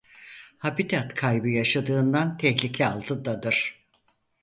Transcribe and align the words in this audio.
Habitat 0.57 1.13
kaybı 1.15 1.49
yaşadığından 1.49 2.37
tehlike 2.37 2.85
altındadır. 2.87 3.85